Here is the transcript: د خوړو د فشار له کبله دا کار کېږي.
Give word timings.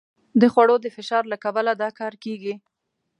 د 0.41 0.43
خوړو 0.53 0.75
د 0.81 0.87
فشار 0.95 1.23
له 1.31 1.37
کبله 1.43 1.71
دا 1.81 1.89
کار 1.99 2.13
کېږي. 2.23 2.53